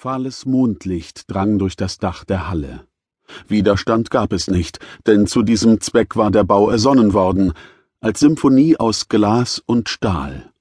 Fahles 0.00 0.46
Mondlicht 0.46 1.24
drang 1.28 1.58
durch 1.58 1.74
das 1.74 1.98
Dach 1.98 2.24
der 2.24 2.48
Halle. 2.48 2.84
Widerstand 3.48 4.12
gab 4.12 4.32
es 4.32 4.46
nicht, 4.46 4.78
denn 5.08 5.26
zu 5.26 5.42
diesem 5.42 5.80
Zweck 5.80 6.14
war 6.14 6.30
der 6.30 6.44
Bau 6.44 6.70
ersonnen 6.70 7.14
worden, 7.14 7.52
als 8.00 8.20
Symphonie 8.20 8.76
aus 8.76 9.08
Glas 9.08 9.60
und 9.66 9.88
Stahl. 9.88 10.52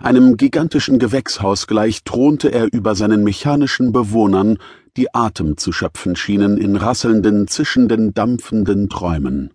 Einem 0.00 0.36
gigantischen 0.36 1.00
Gewächshaus 1.00 1.66
gleich 1.66 2.04
thronte 2.04 2.52
er 2.52 2.72
über 2.72 2.94
seinen 2.94 3.24
mechanischen 3.24 3.90
Bewohnern, 3.90 4.58
die 4.96 5.12
Atem 5.12 5.56
zu 5.56 5.72
schöpfen 5.72 6.14
schienen 6.14 6.56
in 6.56 6.76
rasselnden, 6.76 7.48
zischenden, 7.48 8.14
dampfenden 8.14 8.88
Träumen. 8.88 9.50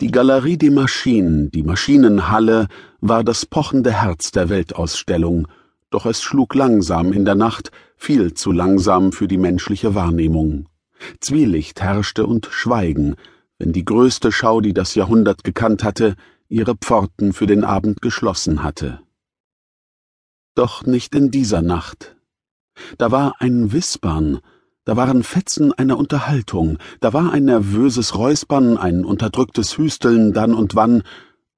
Die 0.00 0.10
Galerie 0.10 0.58
des 0.58 0.72
Maschinen, 0.72 1.52
die 1.52 1.62
Maschinenhalle, 1.62 2.66
war 3.00 3.22
das 3.22 3.46
pochende 3.46 3.92
Herz 3.92 4.32
der 4.32 4.48
Weltausstellung, 4.48 5.46
doch 5.94 6.06
es 6.06 6.22
schlug 6.22 6.56
langsam 6.56 7.12
in 7.12 7.24
der 7.24 7.36
Nacht, 7.36 7.70
viel 7.96 8.34
zu 8.34 8.50
langsam 8.50 9.12
für 9.12 9.28
die 9.28 9.38
menschliche 9.38 9.94
Wahrnehmung. 9.94 10.68
Zwielicht 11.20 11.80
herrschte 11.80 12.26
und 12.26 12.48
Schweigen, 12.50 13.14
wenn 13.58 13.72
die 13.72 13.84
größte 13.84 14.32
Schau, 14.32 14.60
die 14.60 14.74
das 14.74 14.96
Jahrhundert 14.96 15.44
gekannt 15.44 15.84
hatte, 15.84 16.16
ihre 16.48 16.74
Pforten 16.74 17.32
für 17.32 17.46
den 17.46 17.62
Abend 17.62 18.02
geschlossen 18.02 18.64
hatte. 18.64 19.00
Doch 20.56 20.84
nicht 20.84 21.14
in 21.14 21.30
dieser 21.30 21.62
Nacht. 21.62 22.16
Da 22.98 23.12
war 23.12 23.36
ein 23.38 23.72
Wispern, 23.72 24.40
da 24.84 24.96
waren 24.96 25.22
Fetzen 25.22 25.72
einer 25.72 25.96
Unterhaltung, 25.96 26.78
da 26.98 27.12
war 27.12 27.32
ein 27.32 27.44
nervöses 27.44 28.18
Räuspern, 28.18 28.76
ein 28.76 29.04
unterdrücktes 29.04 29.78
Hüsteln 29.78 30.32
dann 30.32 30.54
und 30.54 30.74
wann, 30.74 31.04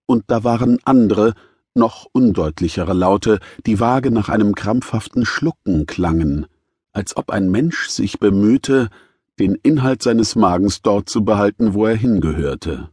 und 0.04 0.24
da 0.26 0.44
waren 0.44 0.78
andere, 0.84 1.32
noch 1.76 2.06
undeutlichere 2.12 2.92
Laute, 2.92 3.38
die 3.66 3.78
vage 3.80 4.10
nach 4.10 4.28
einem 4.28 4.54
krampfhaften 4.54 5.24
Schlucken 5.24 5.86
klangen, 5.86 6.46
als 6.92 7.16
ob 7.16 7.30
ein 7.30 7.50
Mensch 7.50 7.88
sich 7.88 8.18
bemühte, 8.18 8.88
den 9.38 9.54
Inhalt 9.54 10.02
seines 10.02 10.34
Magens 10.34 10.82
dort 10.82 11.08
zu 11.08 11.24
behalten, 11.24 11.74
wo 11.74 11.86
er 11.86 11.96
hingehörte. 11.96 12.90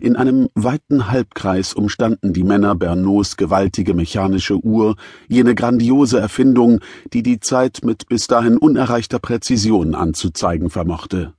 In 0.00 0.16
einem 0.16 0.48
weiten 0.54 1.10
Halbkreis 1.10 1.74
umstanden 1.74 2.32
die 2.32 2.44
Männer 2.44 2.74
Bernots 2.74 3.36
gewaltige 3.36 3.94
mechanische 3.94 4.56
Uhr, 4.56 4.96
jene 5.28 5.54
grandiose 5.54 6.20
Erfindung, 6.20 6.80
die 7.12 7.22
die 7.22 7.40
Zeit 7.40 7.80
mit 7.82 8.06
bis 8.08 8.26
dahin 8.26 8.56
unerreichter 8.56 9.18
Präzision 9.18 9.94
anzuzeigen 9.94 10.70
vermochte. 10.70 11.34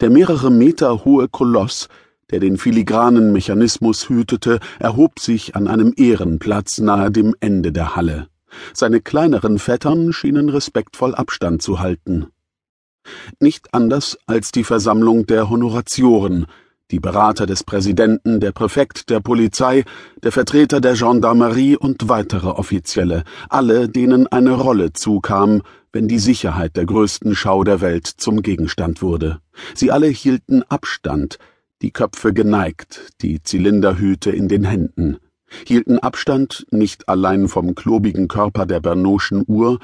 Der 0.00 0.10
mehrere 0.10 0.50
Meter 0.50 1.04
hohe 1.04 1.28
Koloss 1.28 1.88
der 2.30 2.40
den 2.40 2.56
filigranen 2.56 3.32
Mechanismus 3.32 4.08
hütete, 4.08 4.60
erhob 4.78 5.18
sich 5.18 5.56
an 5.56 5.68
einem 5.68 5.92
Ehrenplatz 5.96 6.78
nahe 6.78 7.10
dem 7.10 7.34
Ende 7.40 7.72
der 7.72 7.96
Halle. 7.96 8.28
Seine 8.74 9.00
kleineren 9.00 9.58
Vettern 9.58 10.12
schienen 10.12 10.48
respektvoll 10.48 11.14
Abstand 11.14 11.62
zu 11.62 11.80
halten. 11.80 12.26
Nicht 13.40 13.72
anders 13.74 14.18
als 14.26 14.52
die 14.52 14.64
Versammlung 14.64 15.26
der 15.26 15.48
Honoratioren, 15.48 16.46
die 16.90 17.00
Berater 17.00 17.46
des 17.46 17.64
Präsidenten, 17.64 18.40
der 18.40 18.52
Präfekt 18.52 19.10
der 19.10 19.20
Polizei, 19.20 19.84
der 20.22 20.32
Vertreter 20.32 20.80
der 20.80 20.94
Gendarmerie 20.94 21.76
und 21.76 22.08
weitere 22.08 22.48
Offizielle, 22.48 23.24
alle, 23.48 23.88
denen 23.88 24.26
eine 24.26 24.52
Rolle 24.52 24.92
zukam, 24.92 25.62
wenn 25.92 26.08
die 26.08 26.18
Sicherheit 26.18 26.76
der 26.76 26.86
größten 26.86 27.34
Schau 27.34 27.64
der 27.64 27.80
Welt 27.80 28.06
zum 28.06 28.42
Gegenstand 28.42 29.02
wurde. 29.02 29.40
Sie 29.74 29.90
alle 29.90 30.08
hielten 30.08 30.62
Abstand, 30.64 31.38
die 31.82 31.90
Köpfe 31.90 32.32
geneigt, 32.32 33.12
die 33.22 33.42
Zylinderhüte 33.42 34.30
in 34.30 34.48
den 34.48 34.64
Händen, 34.64 35.18
hielten 35.66 35.98
Abstand 35.98 36.66
nicht 36.70 37.08
allein 37.08 37.48
vom 37.48 37.74
klobigen 37.74 38.28
Körper 38.28 38.66
der 38.66 38.80
Bernauschen 38.80 39.44
Uhr, 39.46 39.78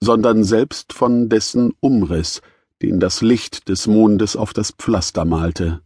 sondern 0.00 0.44
selbst 0.44 0.92
von 0.92 1.28
dessen 1.28 1.72
Umriss, 1.80 2.40
den 2.82 3.00
das 3.00 3.22
Licht 3.22 3.68
des 3.68 3.86
Mondes 3.86 4.36
auf 4.36 4.52
das 4.52 4.72
Pflaster 4.72 5.24
malte. 5.24 5.80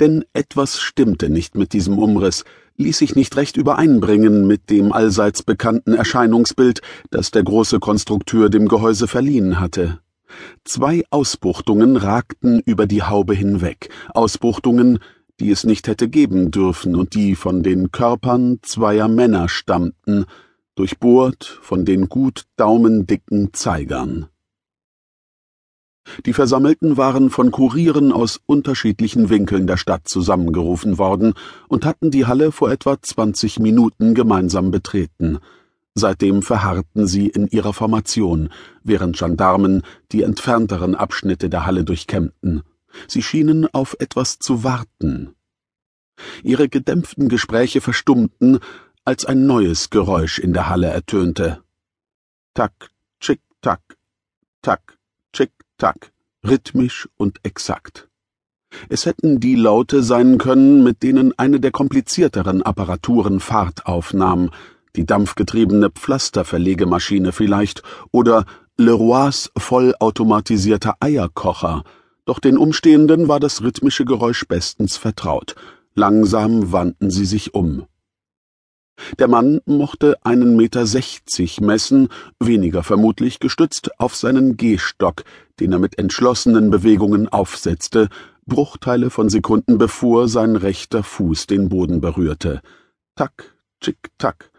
Denn 0.00 0.24
etwas 0.34 0.80
stimmte 0.80 1.30
nicht 1.30 1.54
mit 1.54 1.72
diesem 1.72 1.98
Umriss, 1.98 2.44
ließ 2.76 2.98
sich 2.98 3.16
nicht 3.16 3.36
recht 3.36 3.56
übereinbringen 3.56 4.46
mit 4.46 4.70
dem 4.70 4.92
allseits 4.92 5.42
bekannten 5.42 5.94
Erscheinungsbild, 5.94 6.80
das 7.10 7.30
der 7.30 7.42
große 7.42 7.80
Konstrukteur 7.80 8.50
dem 8.50 8.68
Gehäuse 8.68 9.08
verliehen 9.08 9.60
hatte. 9.60 10.00
Zwei 10.64 11.04
Ausbuchtungen 11.10 11.96
ragten 11.96 12.60
über 12.64 12.86
die 12.86 13.02
Haube 13.02 13.34
hinweg, 13.34 13.90
Ausbuchtungen, 14.14 14.98
die 15.40 15.50
es 15.50 15.64
nicht 15.64 15.88
hätte 15.88 16.08
geben 16.08 16.50
dürfen 16.50 16.94
und 16.94 17.14
die 17.14 17.34
von 17.34 17.62
den 17.62 17.90
Körpern 17.90 18.58
zweier 18.62 19.08
Männer 19.08 19.48
stammten, 19.48 20.26
durchbohrt 20.74 21.44
von 21.44 21.84
den 21.84 22.08
gut 22.08 22.44
daumendicken 22.56 23.52
Zeigern. 23.52 24.28
Die 26.26 26.32
Versammelten 26.32 26.96
waren 26.96 27.30
von 27.30 27.52
Kurieren 27.52 28.10
aus 28.12 28.40
unterschiedlichen 28.44 29.30
Winkeln 29.30 29.66
der 29.66 29.76
Stadt 29.76 30.08
zusammengerufen 30.08 30.98
worden 30.98 31.34
und 31.68 31.84
hatten 31.84 32.10
die 32.10 32.26
Halle 32.26 32.50
vor 32.50 32.70
etwa 32.72 33.00
zwanzig 33.00 33.60
Minuten 33.60 34.14
gemeinsam 34.14 34.70
betreten. 34.70 35.38
Seitdem 35.94 36.42
verharrten 36.42 37.06
sie 37.06 37.28
in 37.28 37.48
ihrer 37.48 37.72
Formation, 37.72 38.50
während 38.82 39.18
Gendarmen 39.18 39.82
die 40.10 40.22
entfernteren 40.22 40.94
Abschnitte 40.94 41.50
der 41.50 41.66
Halle 41.66 41.84
durchkämmten. 41.84 42.62
Sie 43.08 43.22
schienen 43.22 43.66
auf 43.72 43.96
etwas 43.98 44.38
zu 44.38 44.64
warten. 44.64 45.34
Ihre 46.42 46.68
gedämpften 46.68 47.28
Gespräche 47.28 47.80
verstummten, 47.80 48.58
als 49.04 49.24
ein 49.24 49.46
neues 49.46 49.90
Geräusch 49.90 50.38
in 50.38 50.52
der 50.52 50.68
Halle 50.68 50.88
ertönte. 50.88 51.62
Tak, 52.54 52.90
tschick, 53.20 53.40
tak, 53.60 53.80
tak, 54.62 54.98
tschick, 55.32 55.52
tak, 55.76 56.12
rhythmisch 56.46 57.08
und 57.16 57.40
exakt. 57.42 58.08
Es 58.88 59.04
hätten 59.04 59.40
die 59.40 59.56
Laute 59.56 60.02
sein 60.02 60.38
können, 60.38 60.82
mit 60.82 61.02
denen 61.02 61.38
eine 61.38 61.60
der 61.60 61.72
komplizierteren 61.72 62.62
Apparaturen 62.62 63.40
Fahrt 63.40 63.86
aufnahm, 63.86 64.50
die 64.96 65.06
dampfgetriebene 65.06 65.90
Pflasterverlegemaschine 65.90 67.32
vielleicht 67.32 67.82
oder 68.10 68.44
Leroys 68.76 69.50
vollautomatisierter 69.56 70.96
Eierkocher, 71.00 71.84
doch 72.24 72.38
den 72.38 72.56
Umstehenden 72.56 73.28
war 73.28 73.40
das 73.40 73.62
rhythmische 73.62 74.04
Geräusch 74.04 74.46
bestens 74.46 74.96
vertraut. 74.96 75.56
Langsam 75.94 76.72
wandten 76.72 77.10
sie 77.10 77.24
sich 77.24 77.54
um. 77.54 77.86
Der 79.18 79.26
Mann 79.26 79.60
mochte 79.66 80.16
einen 80.22 80.54
Meter 80.56 80.86
sechzig 80.86 81.60
messen, 81.60 82.08
weniger 82.38 82.82
vermutlich 82.82 83.40
gestützt 83.40 83.90
auf 83.98 84.14
seinen 84.14 84.56
Gehstock, 84.56 85.24
den 85.58 85.72
er 85.72 85.78
mit 85.78 85.98
entschlossenen 85.98 86.70
Bewegungen 86.70 87.28
aufsetzte, 87.28 88.08
Bruchteile 88.46 89.10
von 89.10 89.28
Sekunden 89.28 89.78
bevor 89.78 90.28
sein 90.28 90.56
rechter 90.56 91.02
Fuß 91.02 91.46
den 91.46 91.68
Boden 91.68 92.00
berührte. 92.00 92.62
Tack, 93.16 93.56
tschick, 93.80 94.10
tack. 94.18 94.51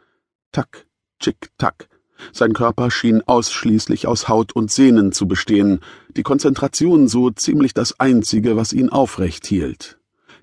Tack, 0.54 0.86
tschick, 1.20 1.50
tack. 1.58 1.90
Sein 2.32 2.54
Körper 2.54 2.92
schien 2.92 3.24
ausschließlich 3.26 4.08
aus 4.08 4.30
Haut 4.30 4.54
und 4.54 4.72
Sehnen 4.72 5.12
zu 5.12 5.28
bestehen, 5.28 5.80
die 6.16 6.22
Konzentration 6.22 7.08
so 7.08 7.32
ziemlich 7.32 7.74
das 7.74 8.00
Einzige, 8.00 8.56
was 8.56 8.72
ihn 8.72 8.90
aufrecht 8.90 9.48
hielt. 9.48 9.98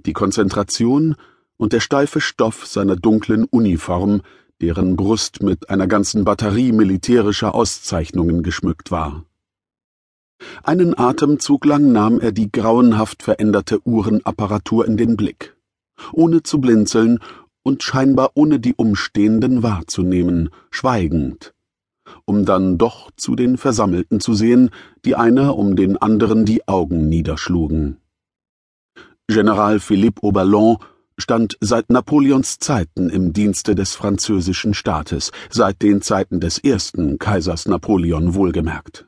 Die 0.05 0.13
Konzentration 0.13 1.15
und 1.57 1.73
der 1.73 1.79
steife 1.79 2.21
Stoff 2.21 2.67
seiner 2.67 2.97
dunklen 2.97 3.45
Uniform, 3.45 4.23
deren 4.61 4.97
Brust 4.97 5.45
mit 5.45 5.71
einer 5.71 5.87
ganzen 5.87 6.25
Batterie 6.25 6.73
militärischer 6.73 7.55
Auszeichnungen 7.55 8.43
geschmückt 8.43 8.91
war. 8.91 9.25
Einen 10.65 10.99
Atemzug 10.99 11.65
lang 11.65 11.93
nahm 11.93 12.19
er 12.19 12.33
die 12.33 12.51
grauenhaft 12.51 13.23
veränderte 13.23 13.79
Uhrenapparatur 13.87 14.87
in 14.89 14.97
den 14.97 15.17
Blick. 15.17 15.55
Ohne 16.13 16.43
zu 16.43 16.61
blinzeln 16.61 17.21
und 17.63 17.83
scheinbar 17.83 18.33
ohne 18.35 18.61
die 18.61 18.75
Umstehenden 18.75 19.63
wahrzunehmen, 19.63 20.51
schweigend, 20.71 21.55
um 22.25 22.45
dann 22.45 22.79
doch 22.79 23.11
zu 23.17 23.37
den 23.37 23.57
Versammelten 23.57 24.21
zu 24.21 24.35
sehen, 24.35 24.71
die 25.05 25.17
einer 25.17 25.57
um 25.57 25.77
den 25.77 25.97
anderen 25.97 26.45
die 26.45 26.67
Augen 26.67 27.09
niederschlugen. 27.09 27.99
General 29.27 29.79
Philippe 29.79 30.23
Oberlin 30.23 30.77
stand 31.21 31.57
seit 31.61 31.91
Napoleons 31.91 32.59
Zeiten 32.59 33.11
im 33.11 33.33
Dienste 33.33 33.75
des 33.75 33.95
französischen 33.95 34.75
Staates, 34.75 35.31
seit 35.51 35.83
den 35.83 36.03
Zeiten 36.03 36.41
des 36.41 36.59
ersten 36.59 37.19
Kaisers 37.19 37.67
Napoleon 37.67 38.35
wohlgemerkt. 38.35 39.07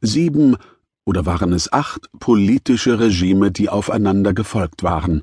Sieben 0.00 0.56
oder 1.04 1.26
waren 1.26 1.52
es 1.52 1.72
acht 1.72 2.08
politische 2.20 3.00
Regime, 3.00 3.50
die 3.50 3.68
aufeinander 3.68 4.32
gefolgt 4.32 4.82
waren, 4.82 5.22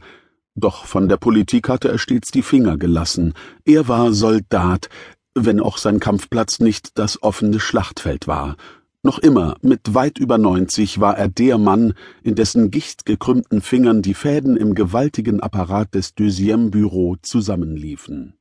doch 0.56 0.86
von 0.86 1.10
der 1.10 1.18
Politik 1.18 1.70
hatte 1.70 1.90
er 1.90 1.98
stets 1.98 2.32
die 2.32 2.42
Finger 2.42 2.78
gelassen. 2.78 3.34
Er 3.66 3.88
war 3.88 4.14
Soldat, 4.14 4.90
wenn 5.34 5.60
auch 5.60 5.78
sein 5.78 6.00
Kampfplatz 6.00 6.60
nicht 6.60 6.98
das 6.98 7.22
offene 7.22 7.60
Schlachtfeld 7.60 8.28
war. 8.28 8.56
Noch 9.04 9.20
immer, 9.20 9.58
mit 9.62 9.94
weit 9.94 10.18
über 10.18 10.40
neunzig, 10.40 11.00
war 11.00 11.16
er 11.16 11.28
der 11.28 11.60
Mann, 11.60 11.94
in 12.24 12.34
dessen 12.34 12.72
gichtgekrümmten 12.72 13.62
Fingern 13.62 14.02
die 14.02 14.16
Fäden 14.16 14.58
im 14.58 14.74
gewaltigen 14.74 15.42
Apparat 15.42 15.94
des 15.94 16.16
Deuxième 16.16 16.72
Bureau 16.72 17.16
zusammenliefen. 17.22 18.34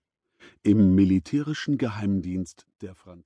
Im 0.62 0.94
militärischen 0.94 1.76
Geheimdienst 1.76 2.64
der 2.80 2.94
Franz 2.94 3.22